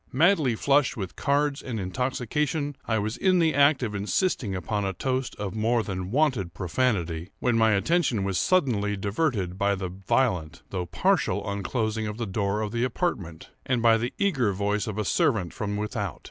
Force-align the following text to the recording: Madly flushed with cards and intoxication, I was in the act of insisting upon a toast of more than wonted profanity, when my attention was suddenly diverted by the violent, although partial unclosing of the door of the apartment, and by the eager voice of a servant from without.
Madly 0.11 0.55
flushed 0.55 0.97
with 0.97 1.15
cards 1.15 1.61
and 1.61 1.79
intoxication, 1.79 2.75
I 2.87 2.97
was 2.97 3.17
in 3.17 3.37
the 3.37 3.53
act 3.53 3.83
of 3.83 3.93
insisting 3.93 4.55
upon 4.55 4.83
a 4.83 4.93
toast 4.93 5.35
of 5.35 5.53
more 5.53 5.83
than 5.83 6.09
wonted 6.09 6.55
profanity, 6.55 7.29
when 7.37 7.55
my 7.55 7.73
attention 7.73 8.23
was 8.23 8.39
suddenly 8.39 8.97
diverted 8.97 9.59
by 9.59 9.75
the 9.75 9.89
violent, 9.89 10.63
although 10.73 10.87
partial 10.87 11.47
unclosing 11.47 12.07
of 12.07 12.17
the 12.17 12.25
door 12.25 12.61
of 12.61 12.71
the 12.71 12.83
apartment, 12.83 13.51
and 13.63 13.83
by 13.83 13.95
the 13.99 14.11
eager 14.17 14.53
voice 14.53 14.87
of 14.87 14.97
a 14.97 15.05
servant 15.05 15.53
from 15.53 15.77
without. 15.77 16.19